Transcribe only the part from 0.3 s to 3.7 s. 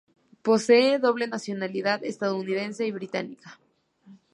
Posee doble nacionalidad estadounidense y británica.